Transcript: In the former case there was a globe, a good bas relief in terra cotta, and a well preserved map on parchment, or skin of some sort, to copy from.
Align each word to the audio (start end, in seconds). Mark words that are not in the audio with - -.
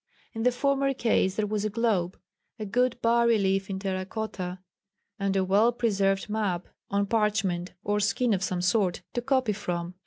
In 0.33 0.41
the 0.41 0.51
former 0.51 0.95
case 0.95 1.35
there 1.35 1.45
was 1.45 1.63
a 1.63 1.69
globe, 1.69 2.17
a 2.57 2.65
good 2.65 2.99
bas 3.03 3.27
relief 3.27 3.69
in 3.69 3.77
terra 3.77 4.03
cotta, 4.03 4.57
and 5.19 5.35
a 5.35 5.43
well 5.43 5.71
preserved 5.71 6.27
map 6.27 6.67
on 6.89 7.05
parchment, 7.05 7.73
or 7.83 7.99
skin 7.99 8.33
of 8.33 8.41
some 8.41 8.63
sort, 8.63 9.03
to 9.13 9.21
copy 9.21 9.53
from. 9.53 9.93